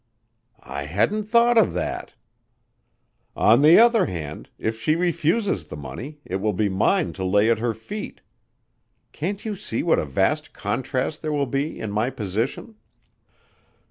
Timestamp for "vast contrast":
10.05-11.21